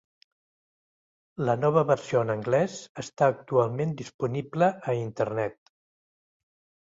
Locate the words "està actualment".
3.03-3.93